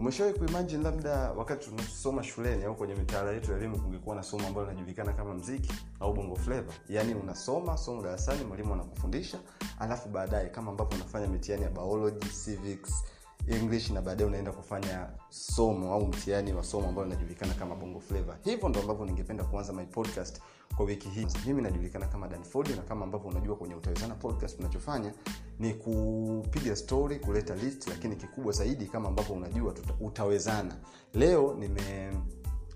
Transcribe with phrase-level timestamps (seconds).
[0.00, 4.46] umeshawahi kuimagine labda wakati tunasoma shuleni au kwenye mitaala yetu ya elimu kungekuwa na somo
[4.46, 9.38] ambalo linajulikana kama mziki au bongo flava yaani unasoma somo darasani mwalimu anakufundisha
[9.78, 13.04] alafu baadaye kama ambapo unafanya mitihani ya biology civics
[13.48, 18.36] english na baadaye unaenda kufanya somo au mtihani wa somo ambayo inajulikana kama bongo flavor
[18.44, 20.40] hivyo ndo ambavyo ningependa kuanza my podcast
[20.76, 21.26] kwa wiki hii.
[21.46, 25.12] Mimi najulikana kama danford na kama ambavyo unajua kwenye utawezana podcast tunachofanya
[25.58, 30.76] ni kupiga story kuleta list lakini kikubwa zaidi kama ambavyo unajua tuta, utawezana.
[31.14, 32.10] Leo nime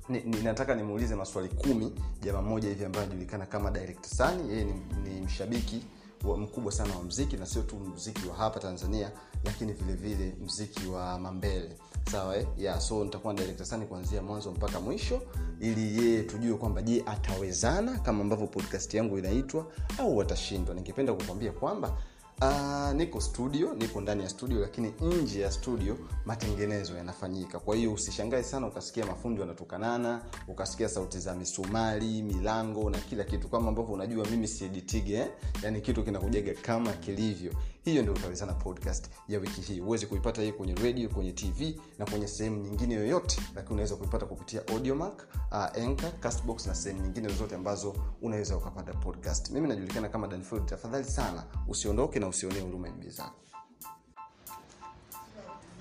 [0.08, 4.64] ni, ni, nataka nimuulize maswali kumi jamaa mmoja hivi ambaye anajulikana kama direct sani yeye
[4.64, 4.72] ni,
[5.04, 5.84] ni mshabiki
[6.22, 9.10] mkubwa sana wa mziki na sio tu mziki wa hapa tanzania
[9.44, 11.76] lakini vile vile mziki wa mambele
[12.10, 12.46] sawa eh?
[12.58, 15.22] yeah, so nitakuwa na sani kuanzia mwanzo mpaka mwisho
[15.60, 19.66] ili yeye tujue kwamba je atawezana kama ambavyo podcast yangu inaitwa
[19.98, 21.96] au watashindwa ningependa kukwambia kwamba
[22.42, 27.58] Uh, niko studio nipo ndani ya studio lakini nje ya studio matengenezo yanafanyika.
[27.58, 33.48] Kwa hiyo usishangae sana ukasikia mafundi wanatukanana ukasikia sauti za misumari milango na kila kitu.
[33.48, 35.28] Kama ambavyo unajua mimi sieditige eh?
[35.62, 37.52] yani kitu kinakujaga kama kilivyo
[37.84, 39.80] hiyo ndio utawezana podcast ya wiki hii.
[39.80, 44.26] Huwezi kuipata hii kwenye radio kwenye tv na kwenye sehemu nyingine yoyote lakini unaweza kuipata
[44.26, 49.50] kupitia audiomark uh, Anchor, castbox na sehemu nyingine zozote ambazo unaweza ukapata podcast.
[49.50, 53.40] Mimi najulikana kama danfield tafadhali sana usiondoke na usionee huruma mbii zako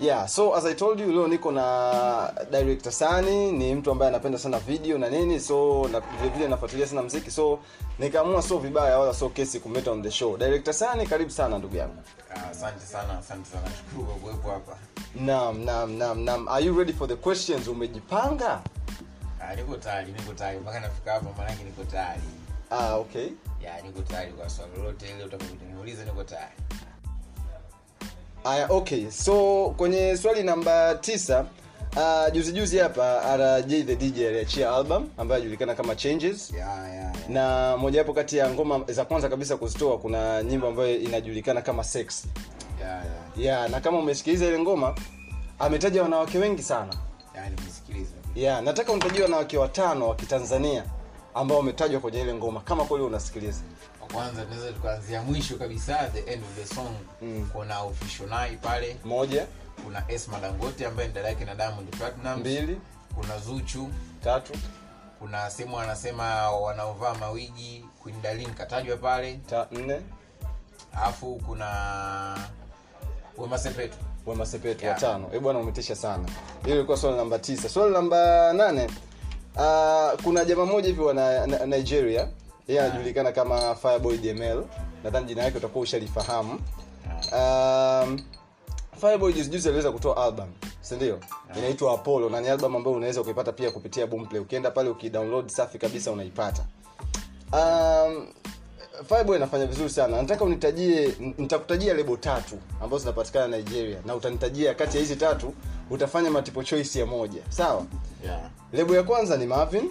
[0.00, 4.38] yeah so as i told you leo niko na director sani ni mtu ambaye anapenda
[4.38, 7.58] sana video na nini so na vile vile nafuatilia sana mziki so
[7.98, 10.36] nikaamua so vibaya wala so kesi kumleta on the show.
[10.36, 12.02] Director sani karibu sana ndugu yangu.
[12.34, 13.66] Ah, asante sana asante sana.
[13.76, 14.76] Shukuru kwa kuwepo hapa.
[15.14, 16.48] Naam naam naam naam.
[16.48, 17.68] Are you ready for the questions?
[17.68, 18.60] Umejipanga?
[19.40, 20.58] Ah, niko tayari niko tayari.
[20.58, 22.20] Mpaka nafika hapa maanake niko tayari.
[22.70, 23.28] Ah okay.
[23.62, 26.54] Ya niko tayari kwa swali lolote ile utakaponiuliza niko tayari
[28.44, 29.10] aya okay.
[29.10, 29.34] So
[29.76, 31.46] kwenye swali namba tisa
[31.96, 36.52] uh, juzi juzi hapa rj the dj aliachia album ambayo ajulikana kama changes.
[36.52, 37.28] Yeah, yeah, yeah.
[37.28, 42.24] na mojawapo kati ya ngoma za kwanza kabisa kuzitoa kuna nyimbo ambayo inajulikana kama sex.
[42.80, 43.04] Ya yeah.
[43.36, 44.94] yeah, na kama umesikiliza ile ngoma
[45.58, 46.94] ametaja wanawake wengi sana.
[47.34, 47.42] Ya
[48.34, 50.84] yeah, nataka unitajie wanawake watano wa kitanzania
[51.34, 53.60] ambao umetajwa kwenye ile ngoma kama kweli unasikiliza.
[54.12, 56.94] Kwanza tunaweza tukaanzia mwisho kabisa the end of the song.
[57.22, 57.48] Mm.
[57.52, 58.96] kuna official nai pale.
[59.04, 59.46] Moja.
[59.84, 62.80] Kuna esma dangote ambaye ni dada yake na diamond platinum mbili.
[63.14, 63.88] Kuna zuchu.
[64.24, 64.52] Tatu.
[65.18, 69.40] Kuna sehemu anasema wanaovaa mawigi queen darlin katajwa pale.
[69.50, 70.00] Ta nne.
[70.96, 71.68] Alafu kuna
[73.38, 73.96] wema sepetu.
[74.26, 74.94] Wema sepetu Yeah.
[74.96, 76.28] watano e bwana umetisha sana.
[76.64, 77.68] Hiyo ilikuwa swali namba tisa.
[77.68, 78.90] Swali namba nane
[79.56, 82.28] uh, kuna jamaa moja hivi wa na, nigeria.
[82.68, 84.64] Yeye anajulikana kama fireboy dml
[85.04, 86.58] nadhani jina yake utakuwa ushalifahamu.
[87.32, 88.20] Um,
[89.00, 90.46] fireboy aliweza kutoa album
[90.80, 91.18] sindio
[91.58, 94.40] inaitwa apollo na ni album ambayo unaweza ukaipata pia kupitia boomplay.
[94.42, 96.64] Ukienda pale ukidownload safi kabisa unaipata.
[97.52, 98.26] Um,
[99.08, 100.16] Fireboy anafanya vizuri sana.
[100.16, 105.54] Nataka unitajie nitakutajia lebo tatu ambazo zinapatikana nigeria na utanitajia kati ya hizi tatu
[105.90, 107.42] utafanya multiple choice ya moja.
[107.48, 107.86] Sawa?
[108.24, 108.50] Yeah.
[108.72, 109.90] lebo ya kwanza ni marvin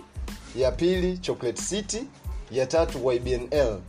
[0.55, 2.03] ya pili chocolate city
[2.51, 3.79] ya tatu ybnl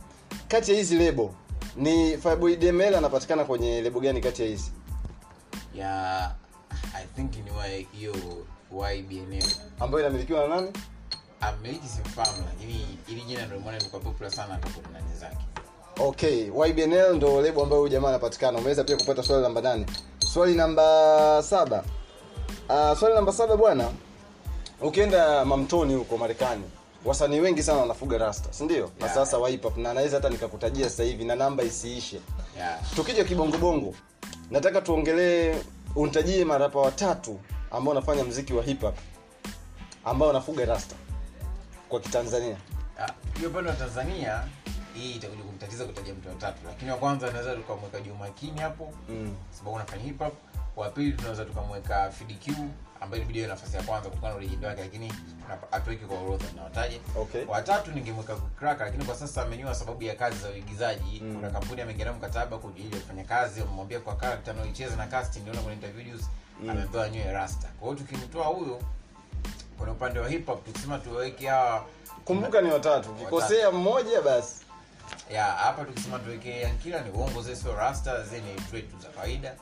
[0.47, 1.33] kati ya hizi lebo
[1.75, 4.71] ni Fireboy dml anapatikana kwenye lebo gani kati ya hizi?
[5.75, 6.31] Ya
[6.93, 8.13] i think ni hiyo
[8.95, 9.43] ybnl
[9.79, 10.71] ambayo inamilikiwa na nani?
[11.41, 15.37] Amiliki simfahamu lakini ili jina ndio maana limekuwa popular sana hata nani zake.
[15.99, 18.57] Okay ybnl ndo lebo ambayo huyu jamaa anapatikana.
[18.59, 19.85] Umeweza pia kupata swali namba nane
[20.35, 21.83] swali namba saba.
[22.69, 23.89] Uh, swali namba saba bwana.
[24.81, 26.63] Ukienda mamtoni huko marekani
[27.05, 29.15] wasanii wengi sana wanafuga rasta sindio na Yeah.
[29.17, 32.21] sasa wa na naweza hata nikakutajia sasa hivi na namba isiishe.
[32.57, 32.79] Yeah.
[32.95, 33.93] tukija kibongobongo
[34.51, 35.55] nataka tuongelee
[35.95, 37.39] untajie marapa watatu
[37.71, 38.95] ambao wanafanya mziki wa hip hop
[40.05, 40.95] ambao wanafuga rasta
[41.89, 42.57] kwa kitanzania.
[42.99, 43.07] Ah,
[43.37, 44.43] hiyo upande wa tanzania
[44.99, 49.35] hii itakuja kumtatiza kutaja mtu watatu lakini wa kwanza anaweza tukamweka jumakini hapo mm.
[49.51, 50.33] sababu anafanya hip hop
[50.75, 52.47] wa pili tunaweza tukamweka fdq
[53.01, 55.13] ambayo ilibidi iwe nafasi ya kwanza kutokana na ulijindi wake lakini
[55.71, 57.43] atuweke kwa orodha tunawataje Okay.
[57.47, 61.35] watatu ningemweka kraka lakini kwa sasa amenyua sababu ya kazi za uigizaji Mm.
[61.35, 65.07] kuna kampuni ameingia nayo mkataba kwa ajili ya kufanya kazi amemwambia kwa karakta anaoicheza na
[65.07, 66.21] casting niliona kwenye interviews
[66.61, 66.69] Mm.
[66.69, 68.81] amepewa nywele rasta kwa hiyo tukimtoa huyo
[69.77, 71.85] kwenye upande wa hip hop tukisema tuweke hawa
[72.25, 74.64] kumbuka ni watatu ukikosea mmoja basi
[75.33, 79.07] ya hapa tukisema tuweke yankila ni uongo zile sio rasta zile ni dread tu za
[79.09, 79.55] kawaida.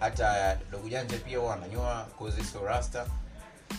[0.00, 3.06] Hata dogo janja pia huwa ananyoa kwa zile sio rasta.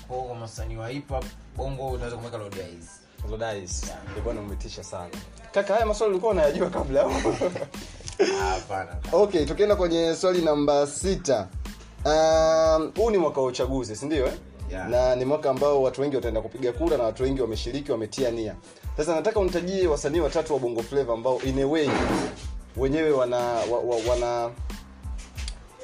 [0.08, 1.26] Kwa hiyo msanii wa hip hop
[1.58, 2.88] bongo unaweza kumweka Lodice
[3.30, 5.10] Lodais ndio bwana umetisha sana.
[5.52, 8.96] Kaka haya maswali ulikuwa unayajua kabla Ah, hapana.
[9.12, 11.48] Okay tukienda kwenye swali namba sita.
[12.06, 14.34] Um, huu ni mwaka wa uchaguzi si ndio eh?
[14.72, 14.90] Yeah.
[14.90, 18.56] na ni mwaka ambao watu wengi wataenda kupiga kura na watu wengi wameshiriki wametia nia
[18.98, 21.90] sasa nataka unitajie wasanii watatu wa bongo flava ambao in a way
[22.78, 24.52] wenyewe wana wa, wa, wana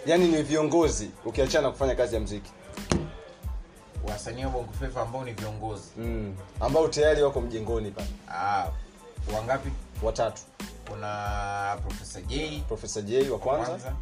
[0.06, 2.52] yani ni viongozi ukiachana kufanya kazi ya mziki.
[4.08, 5.84] Wasanii wa bongo flava ambao ni viongozi?
[5.98, 6.36] Mm.
[6.60, 8.08] ambao tayari wako mjengoni pale.
[8.32, 8.66] Ah,
[9.36, 9.70] wangapi?
[10.04, 10.42] Watatu.
[10.90, 12.64] Kuna profesa j.
[12.68, 13.66] Profesa j wa kwanza.
[13.68, 13.94] Kwanza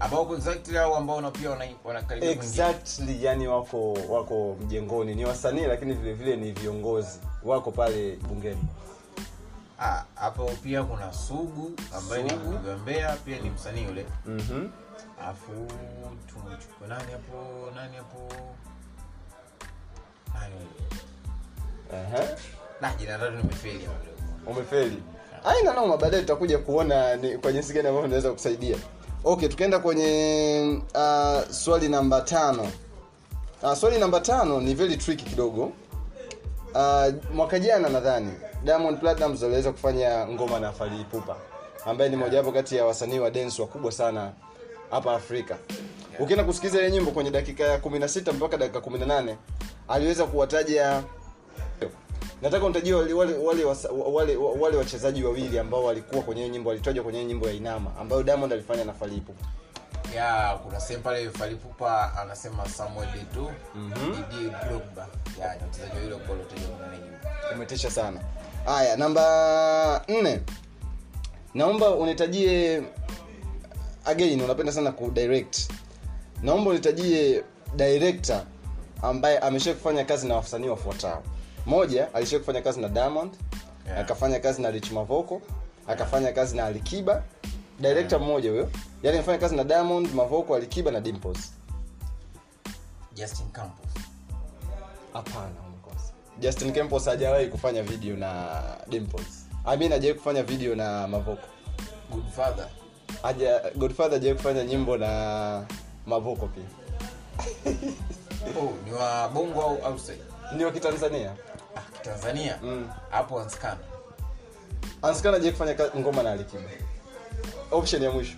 [0.00, 1.50] ambao exactly au ambao na pia
[1.84, 5.14] wanakaribia exactly yani wako wako mjengoni.
[5.14, 7.18] Ni wasanii lakini vile vile ni viongozi.
[7.42, 8.64] Wako pale bungeni.
[9.80, 14.06] Ah, hapo pia kuna sugu ambaye ni mgombea pia ni msanii yule.
[14.26, 14.72] Mm-hmm.
[15.22, 15.52] alafu
[16.26, 18.32] tumchukue nani hapo nani hapo?
[20.34, 20.54] Nani?
[20.54, 21.02] Yule?
[21.92, 22.38] uh-huh.
[22.80, 24.50] na jina tatu nimefeli hapo.
[24.50, 25.02] Umefeli
[25.46, 28.76] aina noma baadaye tutakuja kuona ni kwa jinsi gani ambavyo naweza kusaidia
[29.24, 32.68] okay tukaenda kwenye uh, swali namba tano.
[33.62, 35.72] Uh, swali namba tano ni very tricky kidogo.
[36.74, 38.32] Uh, mwaka jana nadhani
[38.64, 41.36] diamond platinums aliweza kufanya ngoma na Ipupa
[41.86, 44.32] ambaye ni mojawapo kati ya wasanii wa dance wakubwa sana
[44.90, 45.56] hapa afrika.
[46.18, 49.34] Ukienda kusikiliza ile nyimbo kwenye dakika ya 16 mpaka dakika 18
[49.88, 51.02] aliweza kuwataja
[52.42, 53.64] nataka unitajie wale wale wale,
[54.12, 57.96] wale, wale wachezaji wawili ambao walikuwa kwenye hiyo nyimbo walitajwa kwenye hiyo nyimbo ya inama
[58.00, 59.22] ambayo diamond alifanya na Fally
[60.14, 63.50] ya kuna sehemu pale falipupa anasema samuel eto
[64.04, 65.06] Didier drogba.
[65.40, 65.62] Ya ni
[65.94, 67.18] wawili ambao waliotajwa kwenye nyimbo.
[67.54, 68.20] Umetisha sana.
[68.64, 70.40] Haya namba nne.
[71.54, 72.82] Naomba unitajie
[74.04, 75.70] again unapenda sana kudirect
[76.42, 77.44] naomba unitajie
[77.76, 78.42] director
[79.02, 81.22] ambaye amesha kufanya kazi na wasanii wafuatao
[81.66, 83.32] moja alisha kufanya kazi na diamond
[83.86, 83.98] Yeah.
[84.00, 85.42] akafanya kazi na rich mavoko
[85.86, 87.22] akafanya kazi na alikiba.
[87.80, 88.70] Director mmoja huyo.
[89.02, 91.52] Yani amefanya kazi na diamond mavoko alikiba na dimples.
[93.14, 93.90] Justin campos.
[95.12, 99.46] Hapana umekosa justin campos hajawahi kufanya video na dimples.
[99.64, 101.46] I mean hajawahi kufanya video na mavoko.
[102.10, 102.68] Godfather.
[103.22, 105.64] Aja, godfather hajawahi kufanya nyimbo na
[106.06, 106.64] mavoko pia.
[108.60, 110.20] Oh, ni wa bongo au outside
[110.56, 111.32] ni wa kitanzania
[112.10, 112.56] ah,
[113.10, 113.42] hapo Mm.
[113.44, 113.78] anskana.
[115.02, 116.62] Anskana je kufanya ngoma na alikiba
[117.70, 118.36] option ya mwisho.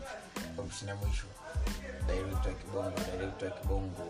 [0.59, 1.25] Option ya mwisho.
[2.06, 4.03] Director ya kibongo director ya kibongo.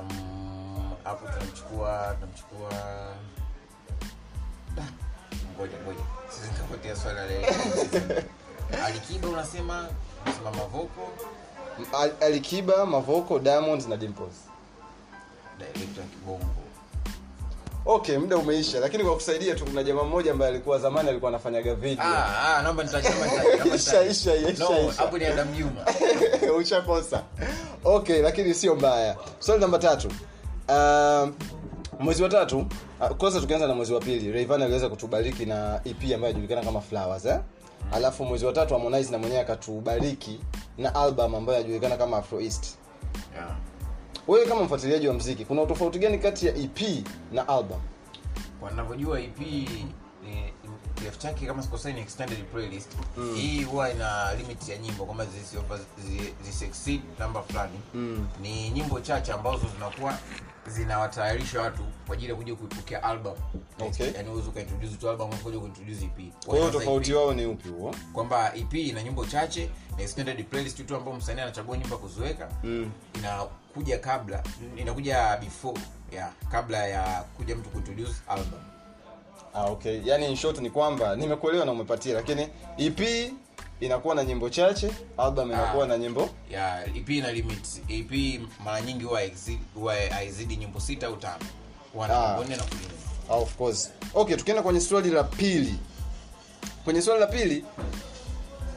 [0.00, 2.70] Um, hapo tunamchukua tunamchukua
[5.56, 6.04] ngoja ngoja.
[6.28, 9.88] Sisi nikapotea swala la alikiba unasema
[10.26, 11.08] unasema mavoko.
[11.98, 14.34] Al- alikiba mavoko diamonds na dimples.
[15.58, 16.46] Director ya kibongo
[17.86, 21.74] okay muda umeisha lakini kwa kusaidia tu kuna jamaa mmoja ambaye alikuwa zamani alikuwa anafanyaga
[21.74, 22.04] video.
[22.04, 25.86] Ah ah naomba nitaje naomba Isha, isha, isha, no hapo ni Adam Juma.
[26.60, 27.22] Ushakosa.
[27.84, 29.16] Okay lakini sio mbaya.
[29.38, 30.08] Swali namba tatu.
[30.68, 31.34] Um,
[31.98, 32.66] mwezi wa tatu
[33.00, 36.80] uh, kwanza tukianza na mwezi wa pili Rayvanny aliweza kutubariki na ep ambayo inajulikana kama
[36.80, 37.38] flowers eh?
[37.92, 40.40] alafu mwezi wa tatu harmonize na mwenyewe akatubariki
[40.78, 42.78] na album ambayo inajulikana kama afro east
[43.34, 43.56] yeah.
[44.30, 46.80] Wewe kama mfuatiliaji wa mziki kuna utofauti gani kati ya ep
[47.32, 47.78] na album?
[48.62, 49.38] Wanavyojua ep
[51.00, 52.88] kirefu chake kama sikosai ni extended playlist.
[53.36, 55.56] Hii huwa ina limit ya nyimbo kwamba zisi-
[56.08, 57.80] zi- zisiexceed namba fulani.
[57.94, 58.28] Mm.
[58.42, 60.18] ni nyimbo chache ambazo zinakuwa
[60.66, 63.34] zinawatayarisha watu kwa ajili ya kuja kuipokea album.
[63.80, 64.10] Okay.
[64.48, 67.94] ukaintroduce tu album afu kuja kuintroduce ep kwa hiyo tofauti wao ni upi huo?
[68.12, 72.48] kwamba ep ina nyimbo chache na extended playlist tu ambao msanii anachagua nyimbo kuziweka.
[72.64, 72.90] Mm.
[73.14, 74.42] inakuja kabla
[74.76, 75.80] inakuja before
[76.12, 78.60] ya kabla ya kuja mtu kuintroduce album
[79.54, 80.00] ah, okay.
[80.04, 83.00] Yani in short ni kwamba nimekuelewa na umepatia lakini ep
[83.80, 85.88] inakuwa na nyimbo chache album inakuwa Ah.
[85.88, 86.28] na nyimbo.
[86.50, 87.66] ya ep ina limit.
[87.88, 89.04] Ep mara nyingi
[89.74, 91.44] huwa haizidi nyimbo sita au tano.
[92.02, 92.06] Ah.
[92.48, 92.58] na
[93.30, 93.90] Ah, of course.
[94.14, 95.74] Okay tukienda kwenye swali la pili.
[96.84, 97.64] Kwenye swali la pili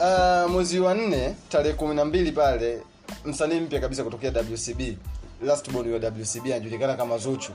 [0.00, 2.82] uh, mwezi wa nne tarehe kumi na mbili pale
[3.24, 4.80] msanii mpya kabisa kutokea wcb
[5.42, 7.52] last born wa wcb anajulikana kama zuchu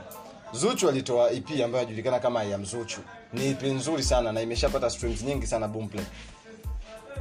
[0.52, 3.00] zuchu alitoa ep ambayo anajulikana kama ya mzuchu
[3.32, 6.04] ni ep nzuri sana na imeshapata streams nyingi sana boomplay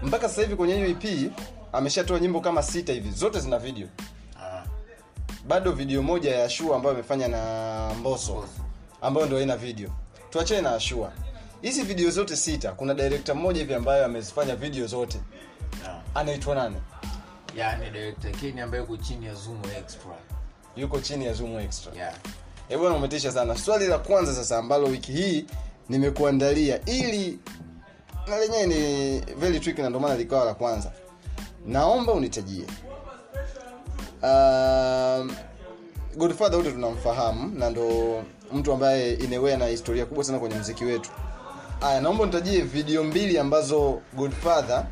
[0.02, 1.32] mpaka sasa hivi kwenye hiyo ep
[1.74, 3.12] ameshatoa nyimbo kama sita hivi.
[3.12, 3.88] Zote zina video.
[4.42, 4.64] Ah,
[5.48, 8.50] bado video moja ya ashua ambayo amefanya na mboso Mbosso.
[9.02, 9.90] ambayo ndio haina video.
[10.30, 11.12] Tuachane na ashua.
[11.62, 15.20] Hizi video zote sita kuna director mmoja hivi ambayo amezifanya video zote.
[15.88, 16.20] Ah.
[16.20, 16.76] anaitwa nani?
[17.56, 20.12] Yani director Kenya ambaye yuko chini ya Zumo Extra.
[20.76, 21.94] Yuko chini ya zoom extra.
[21.96, 22.14] Yeah.
[22.78, 23.58] Bwana umetisha sana.
[23.58, 25.46] Swali la kwanza sasa ambalo wiki hii
[25.90, 27.40] nimekuandalia ili
[28.28, 30.92] na lenyewe ni very tricky na ndio maana likawa la kwanza.
[31.68, 32.66] Naomba unitajie.
[34.24, 35.32] Um,
[36.18, 38.24] godfather wote tunamfahamu na ndo
[38.54, 41.10] mtu ambaye inewea na historia kubwa sana kwenye mziki wetu.
[41.82, 44.86] Aya naomba nitajie video mbili ambazo godfather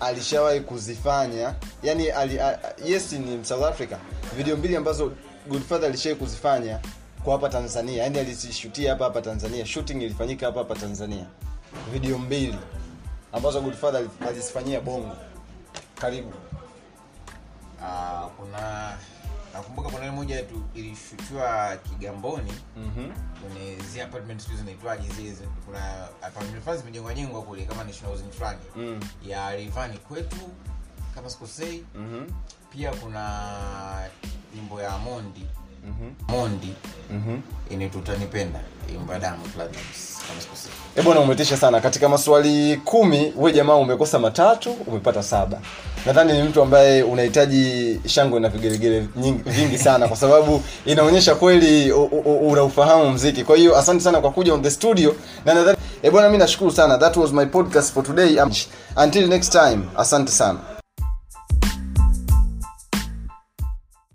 [0.00, 1.54] alishawahi kuzifanya.
[1.82, 3.96] Yani ali, a, yes ni south africa.
[4.36, 5.12] Video mbili ambazo
[5.48, 6.80] godfather alishawahi kuzifanya
[7.24, 8.02] kwa hapa tanzania.
[8.02, 9.66] Yani alizishutia hapa hapa tanzania.
[9.66, 11.26] Shooting ilifanyika hapa hapa tanzania.
[11.92, 12.58] Video mbili
[13.32, 15.16] ambazo godfather alizifanyia bongo.
[15.94, 16.32] Karibu.
[17.84, 18.92] Ah, kuna
[19.54, 22.52] nakumbuka kuna moja tu ilishutiwa kigamboni.
[22.76, 23.12] Mm-hmm.
[23.42, 28.58] kwenye apartment sijui zinaitwaje zile kuna apartment fulani zimejengwa jengwa kule kama national housing fulani
[28.76, 29.00] Mm.
[29.26, 30.36] ya rivani kwetu
[31.14, 31.84] kama sikosei.
[31.94, 32.26] Mm-hmm.
[32.72, 33.50] pia kuna
[34.54, 35.46] nyimbo ya mondi
[36.28, 36.74] Mondi.
[37.70, 38.60] Inaitwa utanipenda
[38.94, 40.18] imbo Diamond Platnumz.
[40.28, 40.70] Kama sikosei.
[40.96, 41.80] Eh bwana umetisha sana.
[41.80, 45.60] Katika maswali kumi we jamaa umekosa matatu umepata saba.
[46.06, 49.00] Nadhani ni mtu ambaye unahitaji shangwe na vigelegele
[49.46, 51.92] vingi sana kwa sababu inaonyesha kweli
[52.50, 53.44] unaufahamu mziki.
[53.44, 55.16] Kwa hiyo asante sana kwa kuja on the studio.
[55.44, 56.98] Na nadhani eh bwana mi nashukuru sana.
[56.98, 58.38] That was my podcast for today.
[58.96, 60.58] Until next time asante sana